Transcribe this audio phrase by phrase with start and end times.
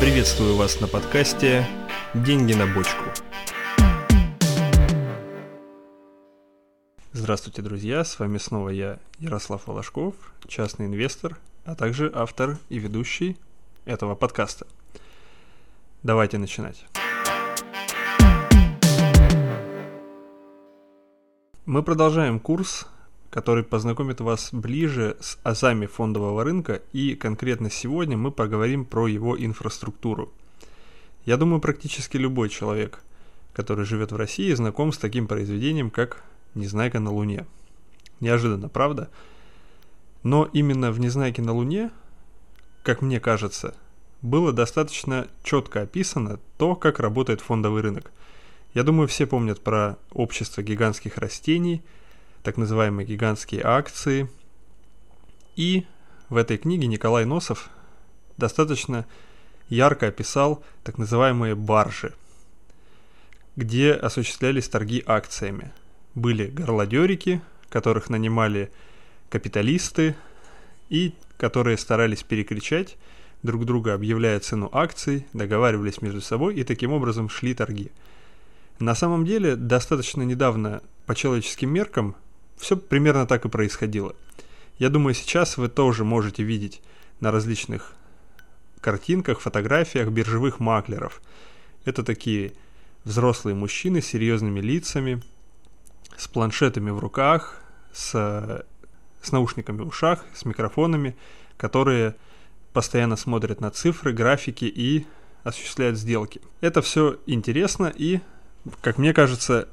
[0.00, 1.66] Приветствую вас на подкасте
[2.14, 3.04] «Деньги на бочку».
[7.12, 8.04] Здравствуйте, друзья!
[8.04, 10.14] С вами снова я, Ярослав Волошков,
[10.46, 13.36] частный инвестор, а также автор и ведущий
[13.86, 14.66] этого подкаста.
[16.04, 16.86] Давайте начинать.
[21.66, 22.86] Мы продолжаем курс
[23.34, 29.36] который познакомит вас ближе с азами фондового рынка и конкретно сегодня мы поговорим про его
[29.36, 30.32] инфраструктуру.
[31.24, 33.00] Я думаю, практически любой человек,
[33.52, 36.22] который живет в России, знаком с таким произведением, как
[36.54, 37.44] «Незнайка на Луне».
[38.20, 39.10] Неожиданно, правда?
[40.22, 41.90] Но именно в «Незнайке на Луне»,
[42.84, 43.74] как мне кажется,
[44.24, 48.10] было достаточно четко описано то, как работает фондовый рынок.
[48.74, 51.80] Я думаю, все помнят про общество гигантских растений–
[52.44, 54.28] так называемые гигантские акции.
[55.56, 55.86] И
[56.28, 57.70] в этой книге Николай Носов
[58.36, 59.06] достаточно
[59.68, 62.12] ярко описал так называемые баржи,
[63.56, 65.72] где осуществлялись торги акциями.
[66.14, 68.70] Были горлодерики, которых нанимали
[69.30, 70.14] капиталисты
[70.90, 72.96] и которые старались перекричать
[73.44, 77.92] друг друга, объявляя цену акций, договаривались между собой и таким образом шли торги.
[78.80, 82.16] На самом деле, достаточно недавно по человеческим меркам
[82.56, 84.16] все примерно так и происходило.
[84.78, 86.80] Я думаю, сейчас вы тоже можете видеть
[87.20, 87.92] на различных
[88.80, 91.20] картинках, фотографиях биржевых маклеров.
[91.84, 92.54] Это такие
[93.04, 95.22] взрослые мужчины с серьезными лицами,
[96.16, 97.60] с планшетами в руках,
[97.92, 98.64] с,
[99.20, 101.14] с наушниками в ушах, с микрофонами,
[101.58, 102.16] которые
[102.74, 105.06] постоянно смотрят на цифры, графики и
[105.44, 106.42] осуществляют сделки.
[106.60, 108.20] Это все интересно и,
[108.82, 109.68] как мне кажется,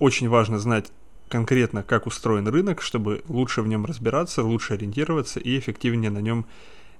[0.00, 0.90] очень важно знать
[1.28, 6.46] конкретно, как устроен рынок, чтобы лучше в нем разбираться, лучше ориентироваться и эффективнее на нем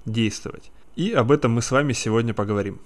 [0.05, 0.71] действовать.
[0.95, 2.81] И об этом мы с вами сегодня поговорим.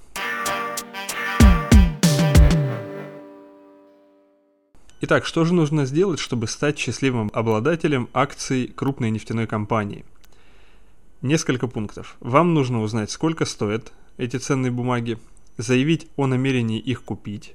[5.01, 10.05] Итак, что же нужно сделать, чтобы стать счастливым обладателем акций крупной нефтяной компании?
[11.23, 12.17] Несколько пунктов.
[12.21, 15.19] Вам нужно узнать, сколько стоят эти ценные бумаги,
[15.59, 17.55] заявить о намерении их купить,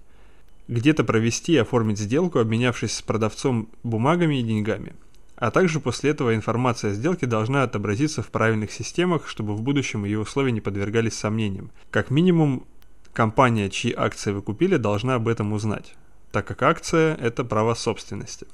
[0.68, 4.94] где-то провести и оформить сделку, обменявшись с продавцом бумагами и деньгами.
[5.36, 10.06] А также после этого информация о сделке должна отобразиться в правильных системах, чтобы в будущем
[10.06, 11.72] ее условия не подвергались сомнениям.
[11.90, 12.68] Как минимум,
[13.14, 15.96] компания, чьи акции вы купили, должна об этом узнать,
[16.32, 18.46] так как акция– это право собственности.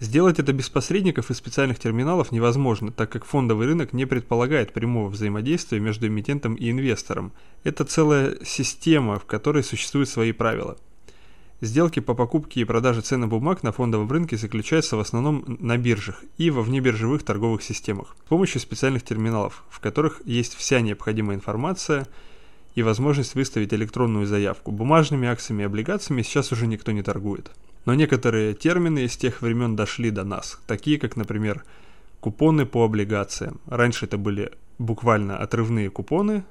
[0.00, 5.08] Сделать это без посредников и специальных терминалов невозможно, так как фондовый рынок не предполагает прямого
[5.08, 7.32] взаимодействия между эмитентом и инвестором.
[7.64, 10.76] Это целая система, в которой существуют свои правила–
[11.60, 16.22] Сделки по покупке и продаже ценных бумаг на фондовом рынке заключаются в основном на биржах
[16.36, 22.06] и во внебиржевых торговых системах с помощью специальных терминалов, в которых есть вся необходимая информация
[22.76, 24.70] и возможность выставить электронную заявку.
[24.70, 27.50] Бумажными акциями и облигациями сейчас уже никто не торгует.
[27.84, 31.64] Но некоторые термины из тех времен дошли до нас, такие как, например,
[32.20, 33.60] купоны по облигациям.
[33.66, 36.44] Раньше это были буквально отрывные купоны,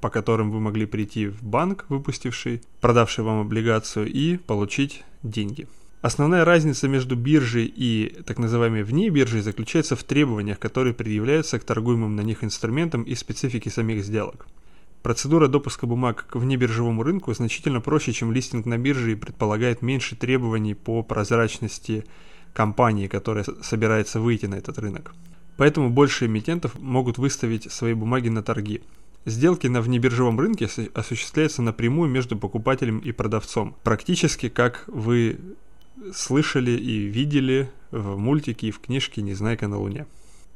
[0.00, 5.66] по которым вы могли прийти в банк, выпустивший, продавший вам облигацию, и получить деньги.
[6.02, 11.64] Основная разница между биржей и так называемой вне биржей заключается в требованиях, которые предъявляются к
[11.64, 14.46] торгуемым на них инструментам и специфике самих сделок.
[15.04, 20.16] Процедура допуска бумаг к внебиржевому рынку значительно проще, чем листинг на бирже и предполагает меньше
[20.16, 22.06] требований по прозрачности
[22.54, 25.14] компании, которая собирается выйти на этот рынок.
[25.58, 28.80] Поэтому больше эмитентов могут выставить свои бумаги на торги.
[29.26, 33.76] Сделки на внебиржевом рынке осуществляются напрямую между покупателем и продавцом.
[33.82, 35.38] Практически как вы
[36.14, 40.06] слышали и видели в мультике и в книжке «Незнайка на Луне».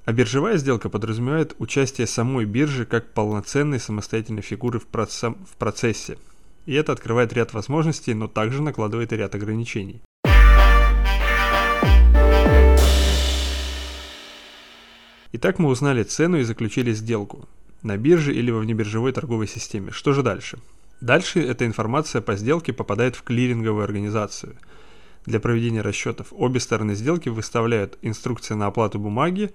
[0.09, 6.17] А биржевая сделка подразумевает участие самой биржи как полноценной самостоятельной фигуры в, проц- в процессе.
[6.65, 10.01] И это открывает ряд возможностей, но также накладывает ряд ограничений.
[15.33, 17.47] Итак, мы узнали цену и заключили сделку
[17.83, 19.91] на бирже или во внебиржевой торговой системе.
[19.91, 20.59] Что же дальше?
[21.03, 24.57] Дальше эта информация по сделке попадает в клиринговую организацию.
[25.27, 29.51] Для проведения расчетов обе стороны сделки выставляют инструкции на оплату бумаги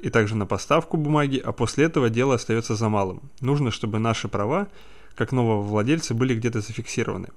[0.00, 3.22] и также на поставку бумаги, а после этого дело остается за малым.
[3.40, 4.68] Нужно, чтобы наши права,
[5.14, 7.28] как нового владельца, были где-то зафиксированы.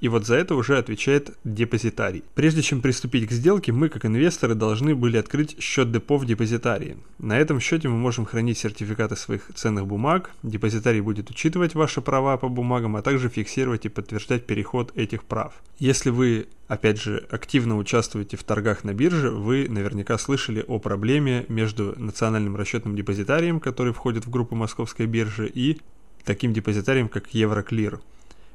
[0.00, 2.24] И вот за это уже отвечает депозитарий.
[2.34, 6.96] Прежде чем приступить к сделке, мы, как инвесторы, должны были открыть счет депо в депозитарии.
[7.18, 12.36] На этом счете мы можем хранить сертификаты своих ценных бумаг, депозитарий будет учитывать ваши права
[12.36, 15.54] по бумагам, а также фиксировать и подтверждать переход этих прав.
[15.78, 21.44] Если вы опять же, активно участвуете в торгах на бирже, вы наверняка слышали о проблеме
[21.48, 25.80] между национальным расчетным депозитарием, который входит в группу московской биржи, и
[26.24, 28.00] таким депозитарием, как Евроклир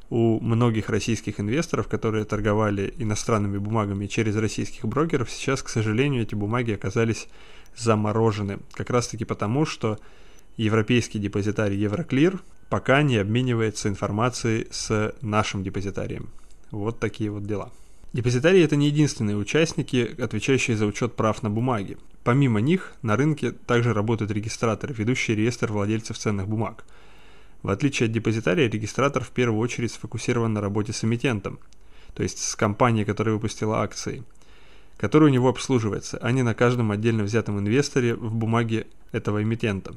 [0.09, 6.35] у многих российских инвесторов, которые торговали иностранными бумагами через российских брокеров, сейчас, к сожалению, эти
[6.35, 7.27] бумаги оказались
[7.77, 8.59] заморожены.
[8.73, 9.99] Как раз таки потому, что
[10.57, 16.29] европейский депозитарий Евроклир пока не обменивается информацией с нашим депозитарием.
[16.71, 17.71] Вот такие вот дела.
[18.11, 21.97] Депозитарии– это не единственные участники, отвечающие за учет прав на бумаге.
[22.23, 26.83] Помимо них, на рынке также работают регистраторы, ведущие реестр владельцев ценных бумаг–
[27.63, 31.59] в отличие от депозитария, регистратор в первую очередь сфокусирован на работе с эмитентом,
[32.13, 34.23] то есть с компанией, которая выпустила акции,
[34.97, 39.95] которая у него обслуживается, а не на каждом отдельно взятом инвесторе в бумаге этого эмитента.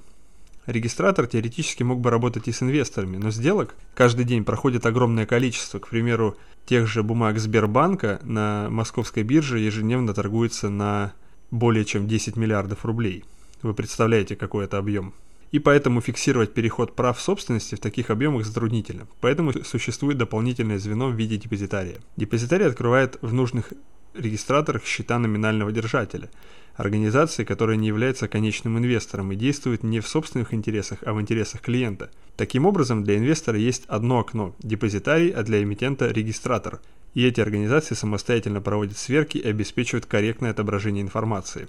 [0.67, 5.81] Регистратор теоретически мог бы работать и с инвесторами, но сделок каждый день проходит огромное количество.
[5.81, 6.37] К примеру,
[6.67, 11.15] тех же бумаг Сбербанка на московской бирже ежедневно торгуется на
[11.51, 13.25] более чем 10 миллиардов рублей.
[13.63, 15.15] Вы представляете, какой это объем?
[15.53, 19.07] И поэтому фиксировать переход прав собственности в таких объемах затруднительно.
[19.21, 21.99] Поэтому существует дополнительное звено в виде депозитария.
[22.17, 23.73] Депозитарий открывает в нужных
[24.15, 26.31] регистраторах счета номинального держателя,
[26.75, 31.61] организации, которая не является конечным инвестором и действует не в собственных интересах, а в интересах
[31.61, 32.11] клиента.
[32.37, 36.81] Таким образом, для инвестора есть одно окно– депозитарий, а для эмитента– регистратор.
[37.15, 41.69] И эти организации самостоятельно проводят сверки и обеспечивают корректное отображение информации.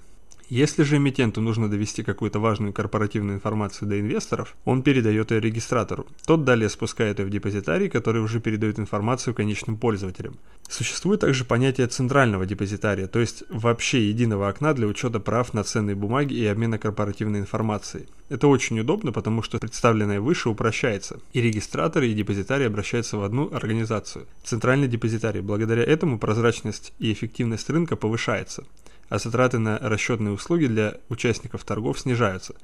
[0.50, 6.06] Если же эмитенту нужно довести какую-то важную корпоративную информацию до инвесторов, он передает ее регистратору.
[6.26, 10.36] Тот далее спускает ее в депозитарий, который уже передает информацию конечным пользователям.
[10.68, 15.96] Существует также понятие центрального депозитария, то есть вообще единого окна для учета прав на ценные
[15.96, 18.06] бумаги и обмена корпоративной информацией.
[18.28, 23.50] Это очень удобно, потому что представленное выше упрощается, и регистраторы и депозитарии обращаются в одну
[23.54, 24.26] организацию.
[24.42, 25.40] Центральный депозитарий.
[25.40, 28.64] Благодаря этому прозрачность и эффективность рынка повышается
[29.08, 32.54] а затраты на расчетные услуги для участников торгов снижаются.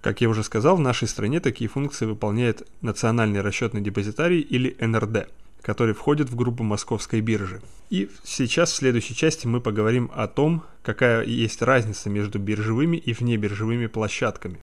[0.00, 5.28] Как я уже сказал, в нашей стране такие функции выполняет Национальный расчетный депозитарий или НРД,
[5.60, 7.60] который входит в группу Московской биржи.
[7.90, 13.12] И сейчас в следующей части мы поговорим о том, какая есть разница между биржевыми и
[13.12, 14.60] внебиржевыми площадками.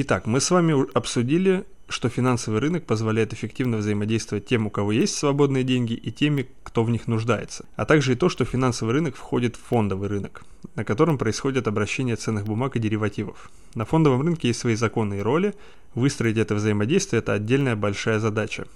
[0.00, 5.16] Итак, мы с вами обсудили что финансовый рынок позволяет эффективно взаимодействовать тем, у кого есть
[5.16, 7.64] свободные деньги, и теми, кто в них нуждается.
[7.76, 10.44] А также и то, что финансовый рынок входит в фондовый рынок,
[10.74, 13.50] на котором происходит обращение ценных бумаг и деривативов.
[13.74, 15.54] На фондовом рынке есть свои законы и роли,
[15.94, 18.66] выстроить это взаимодействие– это отдельная большая задача.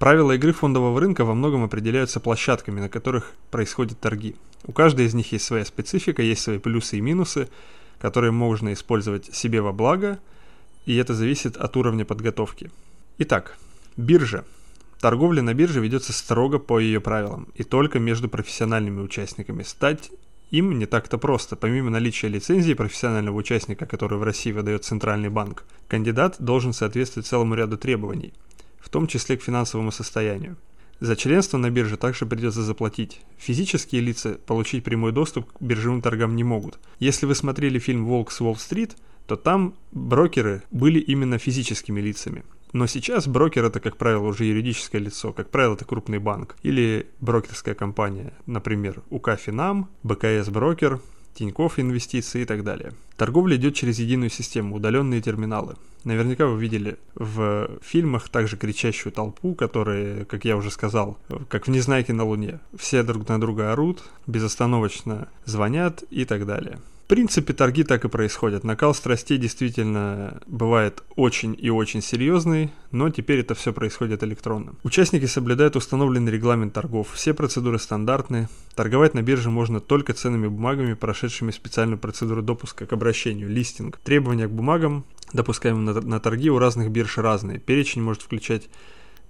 [0.00, 4.36] Правила игры фондового рынка во многом определяются площадками, на которых происходят торги.
[4.64, 7.48] У каждой из них есть своя специфика, есть свои плюсы и минусы,
[8.00, 10.18] которые можно использовать себе во благо–
[10.88, 12.70] и это зависит от уровня подготовки.
[13.18, 13.58] Итак,
[13.98, 14.46] биржа.
[15.00, 19.64] Торговля на бирже ведется строго по ее правилам и только между профессиональными участниками.
[19.64, 20.10] Стать
[20.50, 21.56] им не так-то просто.
[21.56, 27.54] Помимо наличия лицензии профессионального участника, который в России выдает Центральный банк, кандидат должен соответствовать целому
[27.54, 28.32] ряду требований,
[28.80, 30.56] в том числе к финансовому состоянию.
[31.00, 33.20] За членство на бирже также придется заплатить.
[33.36, 36.78] Физические лица получить прямой доступ к биржевым торгам не могут.
[36.98, 38.96] Если вы смотрели фильм «Волк с Уолл-стрит»,
[39.28, 42.44] то там брокеры были именно физическими лицами.
[42.72, 47.06] Но сейчас брокер это, как правило, уже юридическое лицо, как правило, это крупный банк или
[47.20, 51.00] брокерская компания, например, УК Финам, БКС Брокер,
[51.34, 52.92] Тинькофф Инвестиции и так далее.
[53.16, 55.76] Торговля идет через единую систему, удаленные терминалы.
[56.04, 61.18] Наверняка вы видели в фильмах также кричащую толпу, которые, как я уже сказал,
[61.48, 62.60] как в «Незнайке на Луне».
[62.76, 68.64] Все друг на друга орут, безостановочно звонят и так далее принципе, торги так и происходят.
[68.64, 74.74] Накал страстей действительно бывает очень и очень серьезный, но теперь это все происходит электронно.
[74.84, 77.08] Участники соблюдают установленный регламент торгов.
[77.14, 78.48] Все процедуры стандартны.
[78.74, 83.98] Торговать на бирже можно только ценными бумагами, прошедшими специальную процедуру допуска к обращению, листинг.
[84.04, 87.58] Требования к бумагам, допускаемым на, на торги, у разных бирж разные.
[87.58, 88.68] Перечень может включать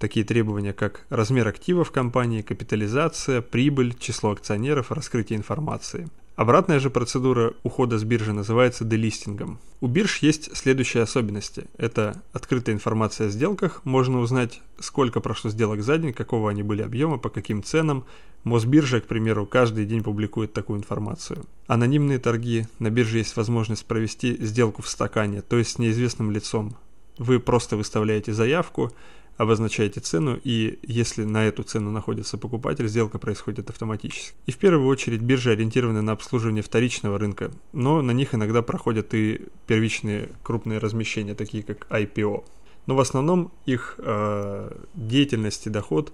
[0.00, 6.08] такие требования, как размер активов компании, капитализация, прибыль, число акционеров, раскрытие информации.
[6.38, 9.58] Обратная же процедура ухода с биржи называется делистингом.
[9.80, 11.64] У бирж есть следующие особенности.
[11.76, 16.82] Это открытая информация о сделках, можно узнать, сколько прошло сделок за день, какого они были
[16.82, 18.04] объема, по каким ценам.
[18.44, 21.44] Мосбиржа, к примеру, каждый день публикует такую информацию.
[21.66, 22.68] Анонимные торги.
[22.78, 26.76] На бирже есть возможность провести сделку в стакане, то есть с неизвестным лицом.
[27.18, 28.92] Вы просто выставляете заявку,
[29.38, 34.34] обозначаете цену, и если на эту цену находится покупатель, сделка происходит автоматически.
[34.46, 39.14] И в первую очередь биржи ориентированы на обслуживание вторичного рынка, но на них иногда проходят
[39.14, 42.44] и первичные крупные размещения, такие как IPO.
[42.86, 46.12] Но в основном их э, деятельность и доход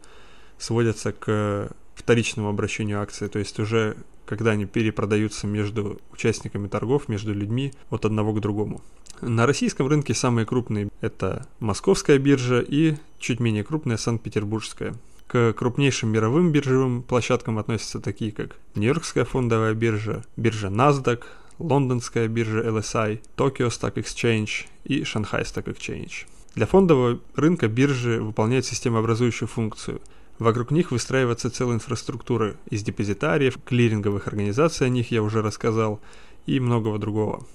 [0.59, 7.35] сводятся к вторичному обращению акций, то есть уже когда они перепродаются между участниками торгов, между
[7.35, 8.83] людьми от одного к другому.
[9.21, 14.95] На российском рынке самые крупные это Московская биржа и чуть менее крупная Санкт-Петербургская.
[15.27, 21.23] К крупнейшим мировым биржевым площадкам относятся такие как Нью-Йоркская фондовая биржа, биржа NASDAQ,
[21.59, 26.27] Лондонская биржа LSI, Tokyo Stock Exchange и Шанхай Stock Exchange.
[26.55, 30.01] Для фондового рынка биржи выполняют системообразующую функцию.
[30.39, 36.01] Вокруг них выстраивается целая инфраструктура из депозитариев, клиринговых организаций, о них я уже рассказал,
[36.47, 37.47] и многого другого.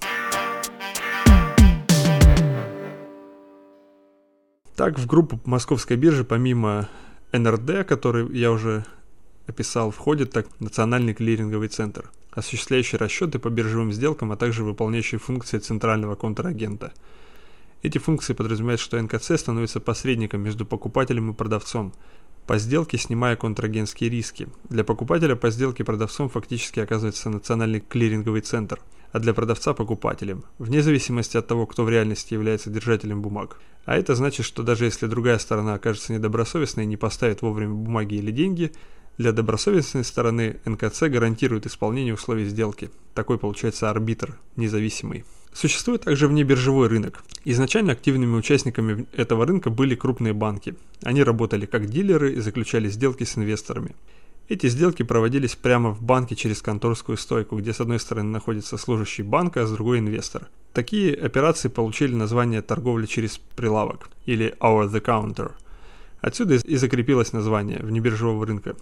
[4.76, 6.88] Так, в группу Московской биржи помимо
[7.32, 8.86] НРД, который я уже
[9.46, 15.58] описал, входит так Национальный клиринговый центр, осуществляющий расчеты по биржевым сделкам, а также выполняющий функции
[15.58, 16.92] центрального контрагента–
[17.82, 21.94] эти функции подразумевают, что НКЦ становится посредником между покупателем и продавцом,
[22.50, 24.48] по сделке снимая контрагентские риски.
[24.68, 28.80] Для покупателя по сделке продавцом фактически оказывается национальный клиринговый центр,
[29.12, 33.60] а для продавца– покупателем, вне зависимости от того, кто в реальности является держателем бумаг.
[33.84, 38.16] А это значит, что даже если другая сторона окажется недобросовестной и не поставит вовремя бумаги
[38.16, 38.72] или деньги,
[39.16, 42.90] для добросовестной стороны НКЦ гарантирует исполнение условий сделки.
[43.14, 45.24] Такой получается арбитр, независимый.
[45.52, 47.22] Существует также внебиржевой рынок.
[47.44, 50.74] Изначально активными участниками этого рынка были крупные банки.
[51.02, 53.94] Они работали как дилеры и заключали сделки с инвесторами.
[54.48, 59.22] Эти сделки проводились прямо в банке через конторскую стойку, где с одной стороны находится служащий
[59.22, 60.48] банка, а с другой инвестор.
[60.72, 65.52] Такие операции получили название торговля через прилавок или over the counter.
[66.20, 68.74] Отсюда и закрепилось название внебиржевого рынка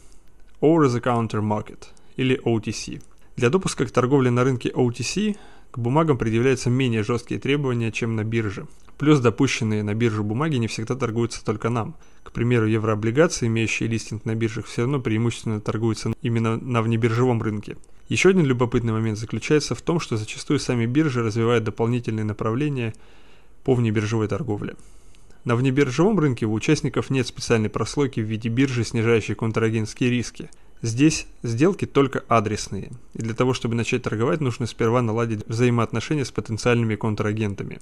[0.60, 3.02] over the counter market или OTC.
[3.37, 5.37] Для допуска к торговле на рынке OTC
[5.70, 8.66] к бумагам предъявляются менее жесткие требования, чем на бирже.
[8.96, 11.94] Плюс допущенные на биржу бумаги не всегда торгуются только нам.
[12.25, 17.76] К примеру, еврооблигации, имеющие листинг на биржах, все равно преимущественно торгуются именно на внебиржевом рынке.
[18.08, 22.94] Еще один любопытный момент заключается в том, что зачастую сами биржи развивают дополнительные направления
[23.62, 24.75] по внебиржевой торговле.
[25.44, 31.26] На внебиржевом рынке у участников нет специальной прослойки в виде биржи, снижающей контрагентские риски– Здесь
[31.42, 36.94] сделки только адресные, и для того, чтобы начать торговать, нужно сперва наладить взаимоотношения с потенциальными
[36.94, 37.80] контрагентами.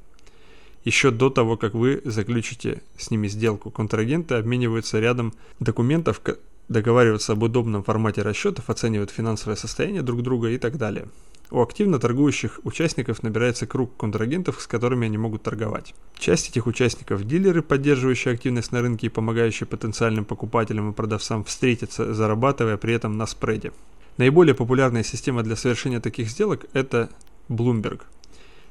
[0.84, 6.22] Еще до того, как вы заключите с ними сделку, контрагенты обмениваются рядом документов,
[6.68, 11.08] договариваются об удобном формате расчетов, оценивают финансовое состояние друг друга и так далее.
[11.50, 15.94] У активно торгующих участников набирается круг контрагентов, с которыми они могут торговать.
[16.18, 22.14] Часть этих участников– дилеры, поддерживающие активность на рынке и помогающие потенциальным покупателям и продавцам встретиться,
[22.14, 23.72] зарабатывая при этом на спреде.
[24.16, 27.10] Наиболее популярная система для совершения таких сделок– это
[27.48, 28.02] Bloomberg.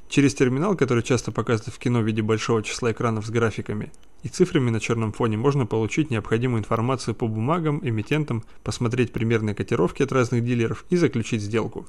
[0.08, 3.90] Через терминал, который часто показывают в кино в виде большого числа экранов с графиками
[4.22, 10.02] и цифрами на черном фоне, можно получить необходимую информацию по бумагам, эмитентам, посмотреть примерные котировки
[10.02, 11.86] от разных дилеров и заключить сделку.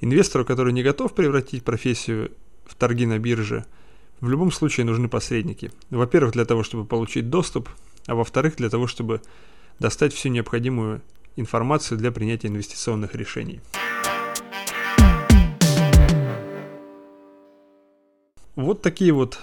[0.00, 2.30] Инвестору, который не готов превратить профессию
[2.64, 3.64] в торги на бирже,
[4.20, 5.72] в любом случае нужны посредники.
[5.90, 7.68] Во-первых, для того, чтобы получить доступ,
[8.06, 9.22] а во-вторых, для того, чтобы
[9.80, 11.02] достать всю необходимую
[11.36, 13.60] информацию для принятия инвестиционных решений.
[18.54, 19.38] Вот такие вот,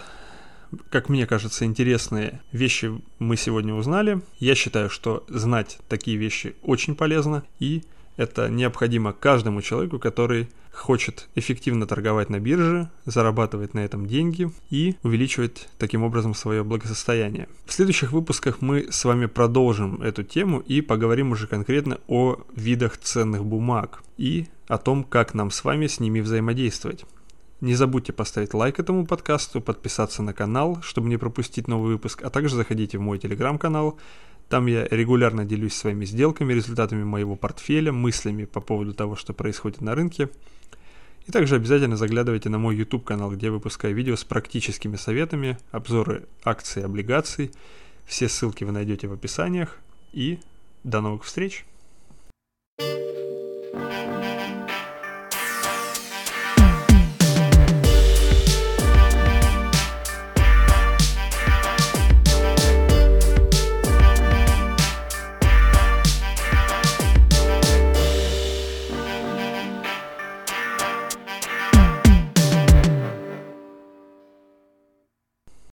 [0.89, 4.21] как мне кажется, интересные вещи мы сегодня узнали.
[4.39, 7.83] Я считаю, что знать такие вещи очень полезно и
[8.17, 14.95] это необходимо каждому человеку, который хочет эффективно торговать на бирже, зарабатывать на этом деньги и
[15.03, 17.47] увеличивать таким образом свое благосостояние.
[17.65, 22.97] В следующих выпусках мы с вами продолжим эту тему и поговорим уже конкретно о видах
[22.97, 27.05] ценных бумаг и о том, как нам с вами с ними взаимодействовать.
[27.61, 32.29] Не забудьте поставить лайк этому подкасту, подписаться на канал, чтобы не пропустить новый выпуск, а
[32.29, 33.97] также заходите в мой телеграм-канал,
[34.49, 39.81] там я регулярно делюсь своими сделками, результатами моего портфеля, мыслями по поводу того, что происходит
[39.81, 40.29] на рынке.
[41.27, 45.57] И также обязательно заглядывайте на мой YouTube канал, где я выпускаю видео с практическими советами,
[45.71, 47.51] обзоры акций и облигаций.
[48.05, 49.79] Все ссылки вы найдете в описаниях.
[50.13, 50.39] И
[50.83, 51.65] до новых встреч!
[52.77, 53.04] thank you